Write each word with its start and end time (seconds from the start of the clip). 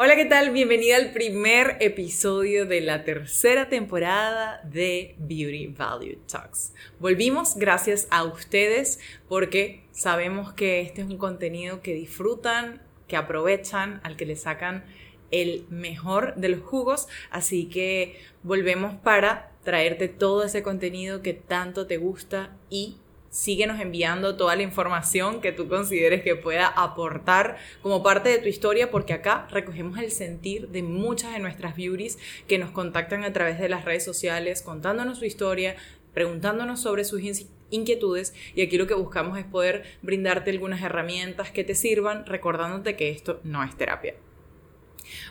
Hola, 0.00 0.14
¿qué 0.14 0.26
tal? 0.26 0.52
Bienvenida 0.52 0.94
al 0.94 1.10
primer 1.10 1.76
episodio 1.80 2.66
de 2.66 2.80
la 2.80 3.02
tercera 3.02 3.68
temporada 3.68 4.60
de 4.62 5.16
Beauty 5.18 5.74
Value 5.76 6.20
Talks. 6.30 6.72
Volvimos 7.00 7.56
gracias 7.56 8.06
a 8.12 8.22
ustedes 8.22 9.00
porque 9.28 9.82
sabemos 9.90 10.52
que 10.52 10.82
este 10.82 11.00
es 11.00 11.08
un 11.08 11.18
contenido 11.18 11.82
que 11.82 11.94
disfrutan, 11.94 12.80
que 13.08 13.16
aprovechan, 13.16 14.00
al 14.04 14.16
que 14.16 14.24
le 14.24 14.36
sacan 14.36 14.84
el 15.32 15.66
mejor 15.68 16.36
de 16.36 16.50
los 16.50 16.60
jugos, 16.60 17.08
así 17.32 17.64
que 17.68 18.20
volvemos 18.44 18.94
para 18.94 19.50
traerte 19.64 20.06
todo 20.06 20.44
ese 20.44 20.62
contenido 20.62 21.22
que 21.22 21.34
tanto 21.34 21.88
te 21.88 21.96
gusta 21.96 22.56
y 22.70 22.98
síguenos 23.30 23.80
enviando 23.80 24.36
toda 24.36 24.56
la 24.56 24.62
información 24.62 25.40
que 25.40 25.52
tú 25.52 25.68
consideres 25.68 26.22
que 26.22 26.36
pueda 26.36 26.66
aportar 26.66 27.58
como 27.82 28.02
parte 28.02 28.28
de 28.28 28.38
tu 28.38 28.48
historia, 28.48 28.90
porque 28.90 29.12
acá 29.12 29.46
recogemos 29.50 29.98
el 29.98 30.10
sentir 30.10 30.68
de 30.68 30.82
muchas 30.82 31.32
de 31.32 31.38
nuestras 31.38 31.76
beauties 31.76 32.18
que 32.46 32.58
nos 32.58 32.70
contactan 32.70 33.24
a 33.24 33.32
través 33.32 33.58
de 33.58 33.68
las 33.68 33.84
redes 33.84 34.04
sociales, 34.04 34.62
contándonos 34.62 35.18
su 35.18 35.24
historia, 35.24 35.76
preguntándonos 36.14 36.80
sobre 36.80 37.04
sus 37.04 37.22
inquietudes 37.70 38.34
y 38.54 38.62
aquí 38.62 38.78
lo 38.78 38.86
que 38.86 38.94
buscamos 38.94 39.38
es 39.38 39.44
poder 39.44 39.84
brindarte 40.02 40.50
algunas 40.50 40.82
herramientas 40.82 41.50
que 41.50 41.64
te 41.64 41.74
sirvan, 41.74 42.26
recordándote 42.26 42.96
que 42.96 43.10
esto 43.10 43.40
no 43.44 43.62
es 43.62 43.76
terapia. 43.76 44.14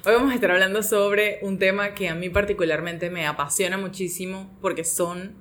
Hoy 0.06 0.14
vamos 0.14 0.32
a 0.32 0.36
estar 0.36 0.52
hablando 0.52 0.82
sobre 0.82 1.40
un 1.42 1.60
tema 1.60 1.94
que 1.94 2.10
a 2.10 2.16
mí 2.16 2.30
particularmente 2.30 3.10
me 3.10 3.28
apasiona 3.28 3.78
muchísimo 3.78 4.56
porque 4.62 4.84
son 4.84 5.36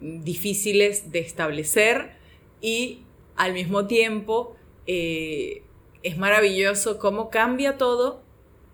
difíciles 0.00 1.12
de 1.12 1.20
establecer 1.20 2.12
y 2.60 3.02
al 3.36 3.52
mismo 3.52 3.86
tiempo 3.86 4.56
eh, 4.86 5.62
es 6.02 6.18
maravilloso 6.18 6.98
cómo 6.98 7.30
cambia 7.30 7.76
todo, 7.76 8.22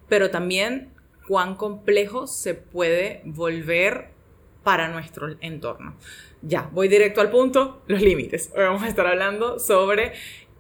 pero 0.09 0.31
también 0.31 0.93
cuán 1.29 1.55
complejo 1.55 2.27
se 2.27 2.55
puede 2.55 3.23
volver 3.25 4.09
para 4.65 4.89
nuestro 4.89 5.37
entorno. 5.41 5.97
Ya, 6.43 6.69
voy 6.73 6.89
directo 6.89 7.21
al 7.21 7.31
punto, 7.31 7.83
los 7.87 8.03
límites. 8.03 8.51
Hoy 8.55 8.65
vamos 8.65 8.83
a 8.83 8.89
estar 8.89 9.07
hablando 9.07 9.59
sobre 9.59 10.13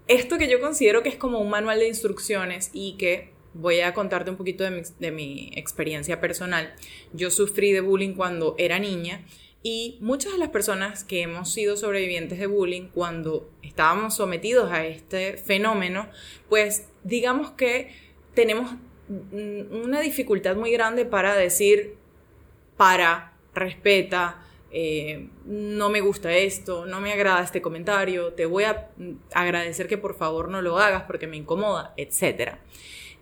esto 0.06 0.39
que 0.39 0.48
yo 0.48 0.61
considero 0.61 1.02
que 1.02 1.08
es 1.08 1.17
como 1.17 1.41
un 1.41 1.50
manual 1.50 1.78
de 1.78 1.89
instrucciones 1.89 2.70
y 2.72 2.97
que 2.97 3.33
voy 3.55 3.80
a 3.80 3.95
contarte 3.95 4.30
un 4.30 4.36
poquito 4.36 4.64
de 4.64 4.70
mi, 4.70 4.83
de 4.98 5.11
mi 5.11 5.50
experiencia 5.56 6.20
personal. 6.20 6.72
Yo 7.12 7.30
sufrí 7.30 7.72
de 7.72 7.80
bullying 7.80 8.14
cuando 8.14 8.55
era 8.58 8.78
niña 8.78 9.24
y 9.62 9.98
muchas 10.00 10.33
de 10.33 10.39
las 10.39 10.48
personas 10.48 11.05
que 11.05 11.22
hemos 11.22 11.53
sido 11.53 11.77
sobrevivientes 11.77 12.39
de 12.39 12.47
bullying, 12.47 12.89
cuando 12.89 13.50
estábamos 13.62 14.17
sometidos 14.17 14.72
a 14.72 14.86
este 14.86 15.36
fenómeno, 15.36 16.08
pues 16.48 16.89
digamos 17.05 17.50
que 17.52 17.94
tenemos 18.34 18.72
una 19.08 20.00
dificultad 20.00 20.56
muy 20.56 20.72
grande 20.72 21.05
para 21.05 21.34
decir, 21.34 21.97
para, 22.77 23.34
respeta, 23.55 24.47
eh, 24.72 25.28
no 25.44 25.91
me 25.91 26.00
gusta 26.00 26.33
esto, 26.33 26.86
no 26.86 27.00
me 27.00 27.12
agrada 27.12 27.42
este 27.42 27.61
comentario, 27.61 28.33
te 28.33 28.47
voy 28.47 28.64
a 28.64 28.89
agradecer 29.34 29.89
que 29.89 29.98
por 29.98 30.17
favor 30.17 30.48
no 30.48 30.62
lo 30.62 30.78
hagas 30.78 31.02
porque 31.02 31.27
me 31.27 31.36
incomoda, 31.36 31.92
etc. 31.98 32.52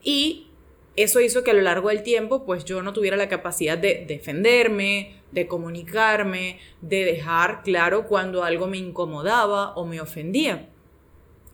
Y 0.03 0.49
eso 0.95 1.21
hizo 1.21 1.43
que 1.43 1.51
a 1.51 1.55
lo 1.55 1.63
largo 1.63 1.89
del 1.89 2.03
tiempo, 2.03 2.45
pues 2.45 2.65
yo 2.65 2.83
no 2.83 2.93
tuviera 2.93 3.17
la 3.17 3.29
capacidad 3.29 3.79
de 3.79 4.05
defenderme, 4.07 5.18
de 5.33 5.47
comunicarme, 5.47 6.59
de 6.81 7.05
dejar 7.05 7.63
claro 7.63 8.07
cuando 8.07 8.45
algo 8.45 8.67
me 8.67 8.79
incomodaba 8.79 9.75
o 9.75 9.85
me 9.87 10.01
ofendía. 10.01 10.69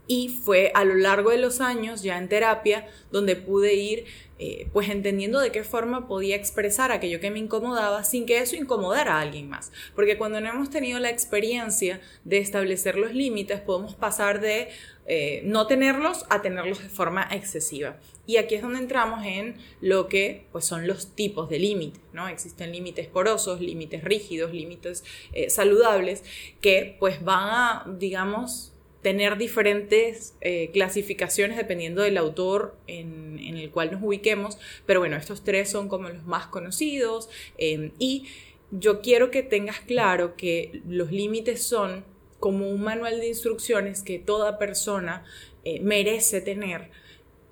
Y 0.07 0.29
fue 0.29 0.71
a 0.75 0.85
lo 0.85 0.95
largo 0.95 1.31
de 1.31 1.39
los 1.39 1.61
años, 1.61 2.03
ya 2.03 2.19
en 2.19 2.29
terapia, 2.29 2.87
donde 3.11 3.37
pude 3.37 3.75
ir 3.75 4.05
eh, 4.41 4.69
pues 4.73 4.89
entendiendo 4.89 5.39
de 5.39 5.53
qué 5.53 5.63
forma 5.63 6.09
podía 6.09 6.35
expresar 6.35 6.91
aquello 6.91 7.21
que 7.21 7.31
me 7.31 7.39
incomodaba 7.39 8.03
sin 8.03 8.27
que 8.27 8.41
eso 8.41 8.57
incomodara 8.57 9.17
a 9.17 9.21
alguien 9.21 9.49
más. 9.49 9.71
Porque 9.95 10.19
cuando 10.19 10.41
no 10.41 10.49
hemos 10.49 10.71
tenido 10.71 10.99
la 10.99 11.09
experiencia 11.09 12.01
de 12.25 12.39
establecer 12.39 12.97
los 12.97 13.15
límites, 13.15 13.61
podemos 13.61 13.95
pasar 13.95 14.41
de 14.41 14.69
eh, 15.07 15.43
no 15.45 15.69
tenerlos 15.69 16.27
a 16.31 16.43
tenerlos 16.43 16.83
de 16.83 16.89
forma 16.89 17.29
excesiva. 17.31 17.97
Y 18.27 18.39
aquí 18.39 18.57
es 18.57 18.63
donde 18.63 18.81
entramos 18.81 19.25
en 19.25 19.57
lo 19.81 20.09
que 20.09 20.47
pues, 20.51 20.65
son 20.65 20.89
los 20.89 21.15
tipos 21.15 21.49
de 21.49 21.61
límites, 21.61 22.03
¿no? 22.13 22.27
Existen 22.27 22.73
límites 22.73 23.07
porosos, 23.07 23.61
límites 23.61 24.03
rígidos, 24.03 24.53
límites 24.53 25.05
eh, 25.33 25.49
saludables, 25.49 26.25
que 26.61 26.97
pues 26.99 27.23
van 27.23 27.49
a, 27.51 27.85
digamos, 27.99 28.74
tener 29.05 29.37
diferentes 29.37 30.35
eh, 30.41 30.71
clasificaciones 30.73 31.59
dependiendo 31.59 32.01
del 32.01 32.17
autor 32.17 32.75
en, 32.87 33.39
el 33.39 33.71
cual 33.71 33.93
nos 33.93 34.03
ubiquemos, 34.03 34.59
pero 34.87 34.99
bueno, 35.01 35.17
estos 35.17 35.45
tres 35.45 35.71
son 35.71 35.91
como 35.91 36.09
los 36.09 36.25
más 36.25 36.47
conocidos 36.47 37.29
em, 37.59 37.93
y 37.99 38.25
yo 38.71 39.03
quiero 39.03 39.31
que 39.31 39.43
tengas 39.43 39.81
claro 39.81 40.37
que 40.37 40.81
los 40.89 41.13
límites 41.13 41.63
son 41.63 42.07
como 42.41 42.71
un 42.71 42.81
manual 42.81 43.21
de 43.21 43.29
instrucciones 43.29 44.03
que 44.03 44.19
toda 44.19 44.59
persona 44.59 45.23
eh, 45.65 45.81
merece 45.81 46.41
tener 46.41 46.89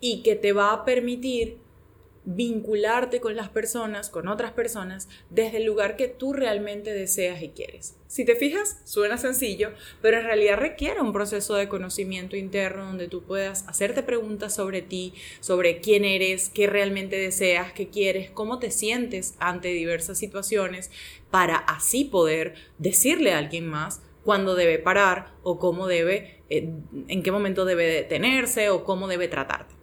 y 0.00 0.22
que 0.22 0.36
te 0.36 0.54
va 0.54 0.72
a 0.72 0.84
permitir 0.86 1.58
vincularte 2.24 3.20
con 3.20 3.36
las 3.36 3.48
personas, 3.48 4.08
con 4.08 4.28
otras 4.28 4.52
personas, 4.52 5.08
desde 5.30 5.58
el 5.58 5.64
lugar 5.64 5.96
que 5.96 6.08
tú 6.08 6.32
realmente 6.32 6.92
deseas 6.92 7.42
y 7.42 7.48
quieres. 7.48 7.96
Si 8.06 8.24
te 8.24 8.36
fijas, 8.36 8.80
suena 8.84 9.16
sencillo, 9.16 9.72
pero 10.00 10.18
en 10.18 10.24
realidad 10.24 10.58
requiere 10.58 11.00
un 11.00 11.12
proceso 11.12 11.54
de 11.54 11.68
conocimiento 11.68 12.36
interno 12.36 12.84
donde 12.86 13.08
tú 13.08 13.22
puedas 13.22 13.66
hacerte 13.68 14.02
preguntas 14.02 14.54
sobre 14.54 14.82
ti, 14.82 15.14
sobre 15.40 15.80
quién 15.80 16.04
eres, 16.04 16.48
qué 16.50 16.66
realmente 16.66 17.16
deseas, 17.16 17.72
qué 17.72 17.88
quieres, 17.88 18.30
cómo 18.30 18.58
te 18.58 18.70
sientes 18.70 19.34
ante 19.38 19.68
diversas 19.68 20.18
situaciones, 20.18 20.90
para 21.30 21.56
así 21.56 22.04
poder 22.04 22.54
decirle 22.78 23.32
a 23.32 23.38
alguien 23.38 23.66
más 23.66 24.02
cuándo 24.24 24.54
debe 24.54 24.78
parar 24.78 25.32
o 25.42 25.58
cómo 25.58 25.86
debe, 25.86 26.42
eh, 26.50 26.68
en 27.08 27.22
qué 27.22 27.32
momento 27.32 27.64
debe 27.64 27.86
detenerse 27.86 28.70
o 28.70 28.84
cómo 28.84 29.08
debe 29.08 29.28
tratarte. 29.28 29.81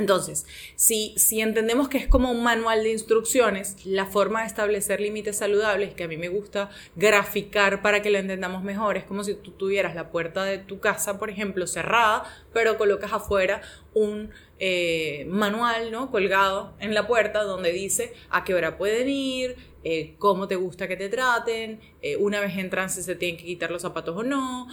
Entonces, 0.00 0.46
si, 0.76 1.14
entendemos 1.42 1.90
que 1.90 1.98
es 1.98 2.06
como 2.06 2.30
un 2.30 2.42
manual 2.42 2.82
de 2.82 2.90
instrucciones, 2.90 3.76
la 3.84 4.06
forma 4.06 4.40
de 4.40 4.46
establecer 4.46 4.98
límites 4.98 5.36
saludables, 5.36 5.92
que 5.92 6.04
a 6.04 6.08
mí 6.08 6.16
me 6.16 6.30
gusta 6.30 6.70
graficar 6.96 7.82
para 7.82 8.00
que 8.00 8.08
lo 8.08 8.16
entendamos 8.16 8.62
mejor, 8.62 8.96
es 8.96 9.04
como 9.04 9.24
si 9.24 9.34
tú 9.34 9.50
tuvieras 9.50 9.94
la 9.94 10.10
puerta 10.10 10.42
de 10.44 10.56
tu 10.56 10.80
casa, 10.80 11.18
por 11.18 11.28
ejemplo, 11.28 11.66
cerrada, 11.66 12.24
pero 12.54 12.78
colocas 12.78 13.12
afuera 13.12 13.60
un 13.92 14.30
eh, 14.58 15.26
manual 15.28 15.92
¿no? 15.92 16.10
colgado 16.10 16.74
en 16.80 16.94
la 16.94 17.06
puerta 17.06 17.42
donde 17.42 17.70
dice 17.70 18.14
a 18.30 18.42
qué 18.44 18.54
hora 18.54 18.78
pueden 18.78 19.10
ir, 19.10 19.56
eh, 19.84 20.14
cómo 20.16 20.48
te 20.48 20.56
gusta 20.56 20.88
que 20.88 20.96
te 20.96 21.10
traten, 21.10 21.78
eh, 22.00 22.16
una 22.16 22.40
vez 22.40 22.56
entran 22.56 22.88
si 22.88 23.02
se 23.02 23.16
tienen 23.16 23.36
que 23.36 23.44
quitar 23.44 23.70
los 23.70 23.82
zapatos 23.82 24.16
o 24.16 24.22
no, 24.22 24.66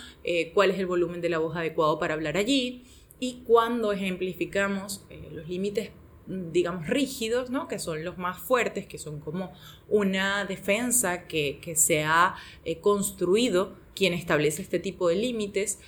cuál 0.54 0.72
es 0.72 0.80
el 0.80 0.86
volumen 0.86 1.20
de 1.20 1.28
la 1.28 1.40
voz 1.40 1.58
adecuado 1.58 2.00
para 2.00 2.14
hablar 2.14 2.38
allí 2.38 2.86
y 3.20 3.44
cuando 3.46 3.92
ejemplificamos 3.92 5.06
eh, 5.10 5.30
los 5.32 5.48
límites 5.48 5.92
digamos, 6.28 6.88
rígidos, 6.88 7.50
¿no? 7.50 7.68
que 7.68 7.80
son 7.80 8.04
los 8.04 8.18
más 8.18 8.38
fuertes, 8.40 8.86
que 8.86 8.98
son 8.98 9.20
como 9.20 9.54
una 9.88 10.46
defensa 10.46 11.26
que, 11.28 11.74
se 11.76 12.04
ha 12.04 12.36
eh, 12.66 12.80
construido 12.80 13.76
quien 13.96 14.14
establece 14.14 14.62
este 14.62 14.80
tipo 14.80 15.08
de 15.08 15.16
límites, 15.16 15.80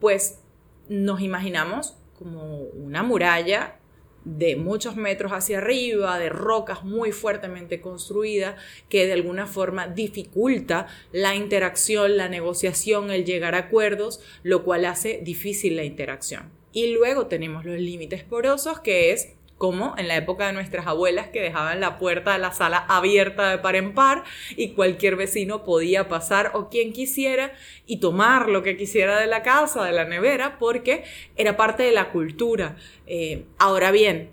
pues 0.00 0.40
nos 0.88 1.20
imaginamos 1.20 1.96
como 2.18 2.58
una 2.58 3.02
muralla 3.02 3.78
de 4.24 4.56
muchos 4.56 4.96
metros 4.96 5.32
hacia 5.32 5.58
arriba, 5.58 6.18
de 6.18 6.28
rocas 6.28 6.82
muy 6.84 7.12
fuertemente 7.12 7.80
construidas, 7.80 8.60
que 8.88 9.06
de 9.06 9.12
alguna 9.12 9.46
forma 9.46 9.86
dificulta 9.86 10.88
la 11.12 11.36
interacción, 11.36 12.16
la 12.16 12.28
negociación, 12.28 13.12
el 13.12 13.24
llegar 13.24 13.54
a 13.54 13.58
acuerdos, 13.58 14.20
lo 14.42 14.64
cual 14.64 14.84
hace 14.84 15.20
difícil 15.22 15.76
la 15.76 15.84
interacción. 15.84 16.55
Y 16.76 16.88
luego 16.88 17.26
tenemos 17.26 17.64
los 17.64 17.78
límites 17.78 18.22
porosos, 18.22 18.80
que 18.80 19.10
es 19.10 19.32
como 19.56 19.94
en 19.96 20.08
la 20.08 20.16
época 20.16 20.46
de 20.46 20.52
nuestras 20.52 20.86
abuelas 20.86 21.28
que 21.28 21.40
dejaban 21.40 21.80
la 21.80 21.96
puerta 21.96 22.34
de 22.34 22.38
la 22.38 22.52
sala 22.52 22.84
abierta 22.86 23.50
de 23.50 23.56
par 23.56 23.76
en 23.76 23.94
par 23.94 24.24
y 24.58 24.72
cualquier 24.72 25.16
vecino 25.16 25.64
podía 25.64 26.10
pasar 26.10 26.50
o 26.52 26.68
quien 26.68 26.92
quisiera 26.92 27.54
y 27.86 27.98
tomar 27.98 28.50
lo 28.50 28.62
que 28.62 28.76
quisiera 28.76 29.18
de 29.18 29.26
la 29.26 29.42
casa, 29.42 29.86
de 29.86 29.92
la 29.92 30.04
nevera, 30.04 30.58
porque 30.58 31.04
era 31.34 31.56
parte 31.56 31.82
de 31.82 31.92
la 31.92 32.10
cultura. 32.12 32.76
Eh, 33.06 33.44
ahora 33.56 33.90
bien, 33.90 34.28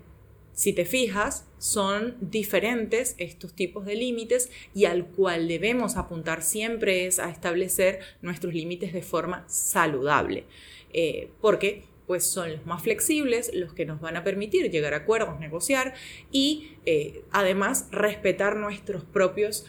si 0.52 0.74
te 0.74 0.84
fijas, 0.84 1.46
son 1.56 2.14
diferentes 2.20 3.14
estos 3.16 3.54
tipos 3.54 3.86
de 3.86 3.94
límites 3.94 4.50
y 4.74 4.84
al 4.84 5.06
cual 5.06 5.48
debemos 5.48 5.96
apuntar 5.96 6.42
siempre 6.42 7.06
es 7.06 7.20
a 7.20 7.30
establecer 7.30 8.00
nuestros 8.20 8.52
límites 8.52 8.92
de 8.92 9.00
forma 9.00 9.46
saludable. 9.48 10.44
Eh, 10.92 11.30
porque 11.40 11.93
pues 12.06 12.24
son 12.24 12.52
los 12.52 12.66
más 12.66 12.82
flexibles, 12.82 13.50
los 13.54 13.72
que 13.72 13.86
nos 13.86 14.00
van 14.00 14.16
a 14.16 14.24
permitir 14.24 14.70
llegar 14.70 14.94
a 14.94 14.98
acuerdos, 14.98 15.40
negociar 15.40 15.94
y 16.30 16.76
eh, 16.84 17.22
además 17.30 17.88
respetar 17.90 18.56
nuestros 18.56 19.04
propios 19.04 19.64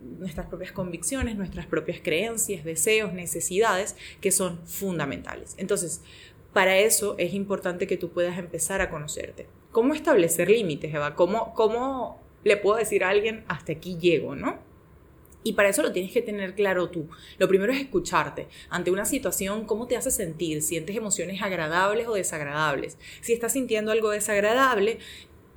nuestras 0.00 0.46
propias 0.46 0.72
convicciones, 0.72 1.36
nuestras 1.36 1.66
propias 1.66 1.98
creencias, 2.00 2.64
deseos, 2.64 3.12
necesidades, 3.12 3.96
que 4.20 4.30
son 4.30 4.64
fundamentales. 4.66 5.54
Entonces, 5.58 6.02
para 6.52 6.78
eso 6.78 7.16
es 7.18 7.34
importante 7.34 7.86
que 7.86 7.96
tú 7.96 8.10
puedas 8.10 8.38
empezar 8.38 8.80
a 8.80 8.90
conocerte. 8.90 9.46
cómo 9.72 9.92
establecer 9.92 10.48
límites, 10.48 10.94
Eva, 10.94 11.14
cómo, 11.14 11.52
cómo 11.54 12.22
le 12.44 12.56
puedo 12.56 12.78
decir 12.78 13.04
a 13.04 13.10
alguien 13.10 13.44
hasta 13.46 13.72
aquí 13.72 13.98
llego, 13.98 14.34
¿no? 14.34 14.58
Y 15.46 15.52
para 15.52 15.68
eso 15.68 15.80
lo 15.80 15.92
tienes 15.92 16.10
que 16.10 16.22
tener 16.22 16.56
claro 16.56 16.90
tú. 16.90 17.08
Lo 17.38 17.46
primero 17.46 17.72
es 17.72 17.80
escucharte. 17.80 18.48
Ante 18.68 18.90
una 18.90 19.04
situación, 19.04 19.64
¿cómo 19.64 19.86
te 19.86 19.96
hace 19.96 20.10
sentir? 20.10 20.60
¿Sientes 20.60 20.96
emociones 20.96 21.40
agradables 21.40 22.08
o 22.08 22.14
desagradables? 22.14 22.98
Si 23.20 23.32
estás 23.32 23.52
sintiendo 23.52 23.92
algo 23.92 24.10
desagradable, 24.10 24.98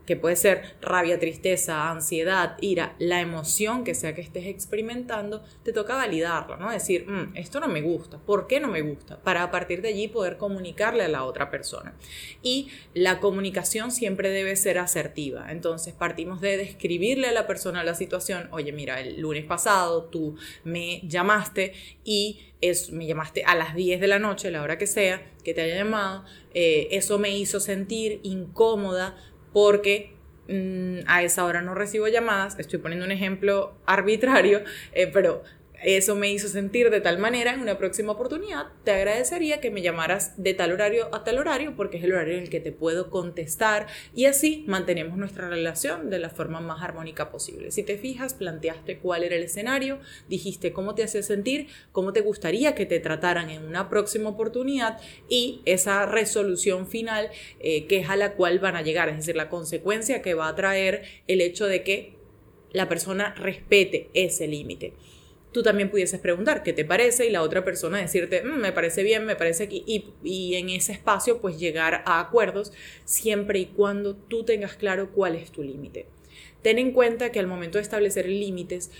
que 0.09 0.15
puede 0.15 0.35
ser 0.35 0.63
rabia, 0.81 1.19
tristeza, 1.19 1.91
ansiedad, 1.91 2.57
ira, 2.61 2.95
la 2.97 3.21
emoción 3.21 3.83
que 3.83 3.93
sea 3.93 4.15
que 4.15 4.21
estés 4.21 4.47
experimentando, 4.47 5.43
te 5.61 5.71
toca 5.71 5.93
validarlo, 5.93 6.57
¿no? 6.57 6.71
Decir, 6.71 7.07
mm, 7.07 7.37
esto 7.37 7.59
no 7.59 7.67
me 7.67 7.83
gusta, 7.83 8.17
¿por 8.17 8.47
qué 8.47 8.59
no 8.59 8.69
me 8.69 8.81
gusta? 8.81 9.21
Para 9.21 9.43
a 9.43 9.51
partir 9.51 9.83
de 9.83 9.89
allí 9.89 10.07
poder 10.07 10.37
comunicarle 10.37 11.03
a 11.03 11.09
la 11.09 11.25
otra 11.25 11.51
persona. 11.51 11.93
Y 12.41 12.69
la 12.95 13.19
comunicación 13.19 13.91
siempre 13.91 14.31
debe 14.31 14.55
ser 14.55 14.79
asertiva. 14.79 15.51
Entonces 15.51 15.93
partimos 15.93 16.41
de 16.41 16.57
describirle 16.57 17.27
a 17.27 17.31
la 17.31 17.45
persona 17.45 17.83
la 17.83 17.93
situación, 17.93 18.49
oye, 18.51 18.71
mira, 18.71 19.01
el 19.01 19.21
lunes 19.21 19.45
pasado 19.45 20.05
tú 20.05 20.37
me 20.63 21.01
llamaste 21.07 21.73
y 22.03 22.39
es, 22.61 22.91
me 22.91 23.05
llamaste 23.05 23.43
a 23.43 23.53
las 23.53 23.75
10 23.75 24.01
de 24.01 24.07
la 24.07 24.17
noche, 24.17 24.49
la 24.49 24.63
hora 24.63 24.79
que 24.79 24.87
sea, 24.87 25.21
que 25.43 25.53
te 25.53 25.61
haya 25.61 25.75
llamado, 25.75 26.25
eh, 26.55 26.87
eso 26.89 27.19
me 27.19 27.29
hizo 27.37 27.59
sentir 27.59 28.21
incómoda 28.23 29.15
porque 29.53 30.13
mm, 30.47 30.99
a 31.07 31.23
esa 31.23 31.45
hora 31.45 31.61
no 31.61 31.75
recibo 31.75 32.07
llamadas, 32.07 32.57
estoy 32.59 32.79
poniendo 32.79 33.05
un 33.05 33.11
ejemplo 33.11 33.73
arbitrario, 33.85 34.63
eh, 34.93 35.07
pero 35.07 35.43
eso 35.83 36.15
me 36.15 36.31
hizo 36.31 36.47
sentir 36.47 36.89
de 36.89 37.01
tal 37.01 37.17
manera 37.17 37.53
en 37.53 37.61
una 37.61 37.77
próxima 37.77 38.11
oportunidad, 38.11 38.67
te 38.83 38.91
agradecería 38.91 39.61
que 39.61 39.71
me 39.71 39.81
llamaras 39.81 40.41
de 40.41 40.53
tal 40.53 40.71
horario 40.71 41.13
a 41.13 41.23
tal 41.23 41.37
horario 41.37 41.75
porque 41.75 41.97
es 41.97 42.03
el 42.03 42.13
horario 42.13 42.35
en 42.35 42.43
el 42.43 42.49
que 42.49 42.59
te 42.59 42.71
puedo 42.71 43.09
contestar 43.09 43.87
y 44.13 44.25
así 44.25 44.63
mantenemos 44.67 45.17
nuestra 45.17 45.49
relación 45.49 46.09
de 46.09 46.19
la 46.19 46.29
forma 46.29 46.59
más 46.59 46.83
armónica 46.83 47.31
posible. 47.31 47.71
Si 47.71 47.83
te 47.83 47.97
fijas, 47.97 48.33
planteaste 48.33 48.99
cuál 48.99 49.23
era 49.23 49.35
el 49.35 49.43
escenario, 49.43 49.99
dijiste 50.27 50.73
cómo 50.73 50.95
te 50.95 51.03
hacía 51.03 51.23
sentir, 51.23 51.67
cómo 51.91 52.13
te 52.13 52.21
gustaría 52.21 52.75
que 52.75 52.85
te 52.85 52.99
trataran 52.99 53.49
en 53.49 53.65
una 53.65 53.89
próxima 53.89 54.29
oportunidad 54.29 54.99
y 55.29 55.61
esa 55.65 56.05
resolución 56.05 56.87
final 56.87 57.29
eh, 57.59 57.87
que 57.87 57.99
es 57.99 58.09
a 58.09 58.15
la 58.15 58.33
cual 58.33 58.59
van 58.59 58.75
a 58.75 58.81
llegar, 58.81 59.09
es 59.09 59.17
decir, 59.17 59.35
la 59.35 59.49
consecuencia 59.49 60.21
que 60.21 60.33
va 60.33 60.47
a 60.47 60.55
traer 60.55 61.03
el 61.27 61.41
hecho 61.41 61.67
de 61.67 61.83
que 61.83 62.13
la 62.71 62.87
persona 62.87 63.33
respete 63.35 64.09
ese 64.13 64.47
límite 64.47 64.93
tú 65.51 65.63
también 65.63 65.89
pudieses 65.89 66.19
preguntar 66.19 66.63
qué 66.63 66.73
te 66.73 66.85
parece 66.85 67.25
y 67.27 67.31
la 67.31 67.41
otra 67.41 67.63
persona 67.63 67.97
decirte, 67.97 68.43
mm, 68.43 68.59
me 68.59 68.71
parece 68.71 69.03
bien, 69.03 69.25
me 69.25 69.35
parece 69.35 69.63
aquí, 69.63 69.83
y, 69.85 70.13
y, 70.23 70.55
en 70.55 70.69
ese 70.69 70.91
espacio 70.91 71.39
pues 71.39 71.59
llegar 71.59 72.03
a 72.05 72.19
acuerdos 72.19 72.71
siempre 73.05 73.59
y 73.59 73.65
cuando 73.67 74.15
tú 74.15 74.43
tengas 74.43 74.75
claro 74.75 75.11
cuál 75.11 75.35
es 75.35 75.51
tu 75.51 75.63
límite. 75.63 76.07
Ten 76.61 76.77
en 76.77 76.91
cuenta 76.91 77.31
que 77.31 77.39
al 77.39 77.47
momento 77.47 77.77
de 77.77 77.83
establecer 77.83 78.27
límites, 78.27 78.91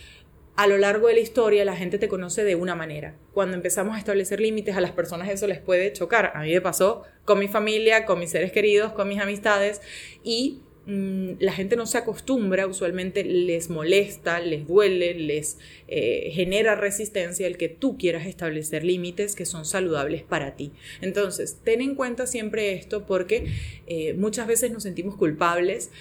a 0.56 0.68
lo 0.68 0.78
largo 0.78 1.08
de 1.08 1.14
la 1.14 1.20
historia 1.22 1.64
la 1.64 1.76
gente 1.76 1.98
te 1.98 2.10
conoce 2.10 2.44
de 2.44 2.56
una 2.56 2.76
manera. 2.76 3.16
Cuando 3.34 3.56
empezamos 3.56 3.96
a 3.96 4.00
establecer 4.00 4.42
límites 4.42 4.76
a 4.76 4.82
las 4.82 4.92
personas 4.92 5.30
eso 5.30 5.48
les 5.48 5.60
puede 5.60 5.94
chocar. 5.94 6.34
A 6.36 6.42
mí 6.42 6.52
me 6.52 6.60
pasó 6.60 7.04
con 7.24 7.40
mi 7.40 7.48
familia, 7.48 8.06
con 8.06 8.20
mis 8.20 8.32
seres 8.32 8.52
queridos, 8.52 8.92
con 8.92 9.08
mis 9.08 9.22
amistades 9.22 9.82
y 10.22 10.60
Mm, 10.90 11.34
la 11.40 11.54
gente 11.54 11.76
no 11.76 11.86
se 11.86 12.00
acostumbra, 12.00 12.66
usualmente 12.66 13.24
les 13.24 13.70
molesta, 13.70 14.40
les 14.40 14.68
duele, 14.68 15.14
les 15.14 15.60
eh, 15.88 16.32
genera 16.34 16.74
resistencia 16.74 17.46
el 17.46 17.58
que 17.58 17.70
tú 17.70 17.96
quieras 17.96 18.26
establecer 18.26 18.84
límites 18.84 19.36
que 19.36 19.46
son 19.46 19.66
saludables 19.66 20.24
para 20.24 20.56
ti. 20.56 20.72
Entonces, 21.02 21.60
ten 21.64 21.82
en 21.82 21.94
cuenta 21.94 22.26
siempre 22.26 22.74
esto 22.74 23.06
porque 23.06 23.54
eh, 23.86 24.16
muchas 24.16 24.48
veces 24.48 24.72
nos 24.72 24.82
sentimos 24.82 25.16
culpables 25.16 25.92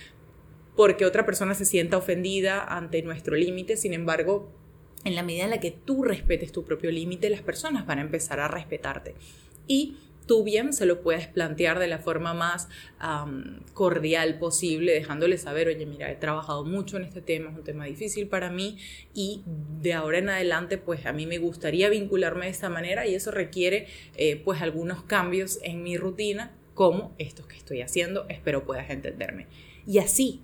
porque 0.75 1.05
otra 1.05 1.27
persona 1.27 1.53
se 1.55 1.67
sienta 1.67 1.99
ofendida 1.99 2.65
ante 2.65 3.03
nuestro 3.03 3.37
límite, 3.37 3.77
sin 3.77 3.93
embargo, 3.93 4.51
en 5.05 5.15
la 5.15 5.23
medida 5.23 5.45
en 5.45 5.51
la 5.51 5.61
que 5.61 5.71
tú 5.71 6.03
respetes 6.03 6.51
tu 6.51 6.65
propio 6.65 6.91
límite, 6.91 7.29
las 7.29 7.43
personas 7.43 7.87
van 7.87 7.99
a 7.99 8.03
empezar 8.03 8.41
a 8.41 8.49
respetarte. 8.49 9.15
Y 9.67 9.99
tú 10.29 10.45
bien 10.45 10.73
se 10.73 10.87
lo 10.87 11.01
puedes 11.01 11.27
plantear 11.27 11.81
de 11.81 11.89
la 11.89 11.99
forma 11.99 12.35
más 12.35 12.69
cordial 13.75 14.39
posible, 14.39 14.93
dejándole 14.93 15.39
saber, 15.39 15.67
oye, 15.67 15.87
mira, 15.87 16.13
he 16.13 16.15
trabajado 16.15 16.65
mucho 16.65 16.99
en 16.99 17.05
este 17.05 17.21
tema, 17.21 17.51
es 17.51 17.57
un 17.57 17.65
tema 17.65 17.87
difícil 17.87 18.29
para 18.29 18.51
mí 18.51 18.79
y 19.15 19.43
de 19.81 19.95
ahora 19.95 20.19
en 20.19 20.29
adelante, 20.29 20.79
pues 20.79 21.07
a 21.07 21.13
mí 21.13 21.27
me 21.27 21.39
gustaría 21.39 21.89
vincularme 21.89 22.45
de 22.45 22.53
esta 22.53 22.69
manera 22.69 23.07
y 23.07 23.15
eso 23.15 23.33
requiere, 23.33 23.89
eh, 24.17 24.41
pues, 24.45 24.63
algunos 24.63 25.03
cambios 25.03 25.59
en 25.63 25.83
mi 25.83 25.97
rutina, 25.97 26.53
como 26.75 27.13
estos 27.19 27.47
que 27.47 27.57
estoy 27.57 27.81
haciendo, 27.81 28.27
espero 28.29 28.65
puedas 28.65 28.89
entenderme. 28.91 29.47
Y 29.87 29.99
así 29.99 30.43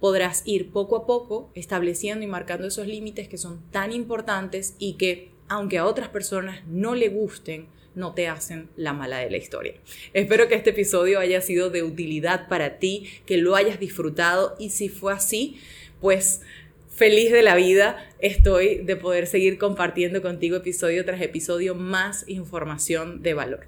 podrás 0.00 0.42
ir 0.46 0.70
poco 0.72 0.96
a 0.96 1.06
poco 1.06 1.50
estableciendo 1.54 2.24
y 2.24 2.28
marcando 2.28 2.66
esos 2.66 2.86
límites 2.86 3.28
que 3.28 3.36
son 3.36 3.60
tan 3.70 3.92
importantes 3.92 4.74
y 4.78 4.94
que, 4.94 5.30
aunque 5.48 5.78
a 5.78 5.84
otras 5.84 6.08
personas 6.08 6.66
no 6.66 6.94
le 6.94 7.08
gusten, 7.10 7.68
no 7.94 8.14
te 8.14 8.28
hacen 8.28 8.68
la 8.76 8.92
mala 8.92 9.18
de 9.18 9.30
la 9.30 9.36
historia. 9.36 9.74
Espero 10.12 10.48
que 10.48 10.54
este 10.54 10.70
episodio 10.70 11.18
haya 11.18 11.40
sido 11.40 11.70
de 11.70 11.82
utilidad 11.82 12.48
para 12.48 12.78
ti, 12.78 13.08
que 13.26 13.36
lo 13.36 13.56
hayas 13.56 13.80
disfrutado 13.80 14.54
y 14.58 14.70
si 14.70 14.88
fue 14.88 15.12
así, 15.12 15.58
pues 16.00 16.42
feliz 16.88 17.32
de 17.32 17.42
la 17.42 17.54
vida 17.54 18.06
estoy 18.18 18.78
de 18.78 18.96
poder 18.96 19.26
seguir 19.26 19.58
compartiendo 19.58 20.22
contigo 20.22 20.56
episodio 20.56 21.04
tras 21.04 21.22
episodio 21.22 21.74
más 21.74 22.28
información 22.28 23.22
de 23.22 23.34
valor. 23.34 23.66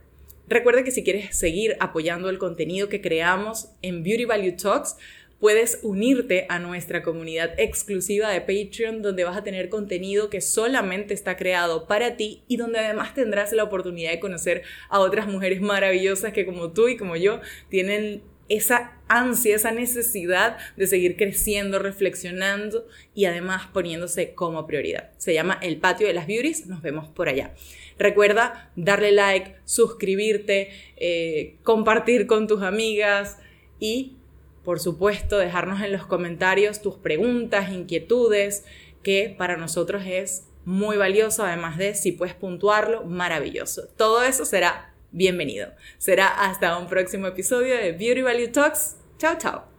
Recuerda 0.48 0.84
que 0.84 0.90
si 0.90 1.02
quieres 1.02 1.34
seguir 1.36 1.76
apoyando 1.80 2.28
el 2.28 2.38
contenido 2.38 2.88
que 2.88 3.00
creamos 3.00 3.70
en 3.80 4.02
Beauty 4.02 4.26
Value 4.26 4.56
Talks, 4.56 4.96
puedes 5.42 5.80
unirte 5.82 6.46
a 6.50 6.60
nuestra 6.60 7.02
comunidad 7.02 7.58
exclusiva 7.58 8.30
de 8.30 8.42
Patreon 8.42 9.02
donde 9.02 9.24
vas 9.24 9.36
a 9.36 9.42
tener 9.42 9.68
contenido 9.68 10.30
que 10.30 10.40
solamente 10.40 11.14
está 11.14 11.36
creado 11.36 11.88
para 11.88 12.16
ti 12.16 12.44
y 12.46 12.58
donde 12.58 12.78
además 12.78 13.12
tendrás 13.12 13.50
la 13.50 13.64
oportunidad 13.64 14.12
de 14.12 14.20
conocer 14.20 14.62
a 14.88 15.00
otras 15.00 15.26
mujeres 15.26 15.60
maravillosas 15.60 16.32
que 16.32 16.46
como 16.46 16.70
tú 16.70 16.86
y 16.86 16.96
como 16.96 17.16
yo 17.16 17.40
tienen 17.70 18.22
esa 18.48 19.00
ansia, 19.08 19.56
esa 19.56 19.72
necesidad 19.72 20.58
de 20.76 20.86
seguir 20.86 21.16
creciendo, 21.16 21.80
reflexionando 21.80 22.86
y 23.12 23.24
además 23.24 23.66
poniéndose 23.72 24.34
como 24.34 24.64
prioridad. 24.68 25.10
Se 25.16 25.34
llama 25.34 25.58
El 25.60 25.78
Patio 25.78 26.06
de 26.06 26.14
las 26.14 26.28
Beauties, 26.28 26.68
nos 26.68 26.82
vemos 26.82 27.08
por 27.08 27.28
allá. 27.28 27.52
Recuerda 27.98 28.70
darle 28.76 29.10
like, 29.10 29.56
suscribirte, 29.64 30.70
eh, 30.98 31.56
compartir 31.64 32.28
con 32.28 32.46
tus 32.46 32.62
amigas 32.62 33.38
y 33.80 34.18
por 34.64 34.80
supuesto, 34.80 35.38
dejarnos 35.38 35.80
en 35.82 35.92
los 35.92 36.06
comentarios 36.06 36.82
tus 36.82 36.96
preguntas, 36.96 37.70
inquietudes, 37.70 38.64
que 39.02 39.34
para 39.36 39.56
nosotros 39.56 40.02
es 40.06 40.46
muy 40.64 40.96
valioso, 40.96 41.44
además 41.44 41.76
de 41.76 41.94
si 41.94 42.12
puedes 42.12 42.34
puntuarlo, 42.34 43.04
maravilloso. 43.04 43.88
Todo 43.96 44.22
eso 44.22 44.44
será 44.44 44.94
bienvenido. 45.10 45.72
Será 45.98 46.28
hasta 46.28 46.78
un 46.78 46.86
próximo 46.86 47.26
episodio 47.26 47.76
de 47.76 47.92
Beauty 47.92 48.22
Value 48.22 48.48
Talks. 48.48 48.96
Chao, 49.18 49.36
chao. 49.38 49.71